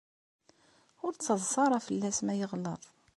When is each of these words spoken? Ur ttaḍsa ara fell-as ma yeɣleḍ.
Ur 1.05 1.13
ttaḍsa 1.13 1.59
ara 1.65 1.85
fell-as 1.85 2.19
ma 2.25 2.33
yeɣleḍ. 2.39 2.81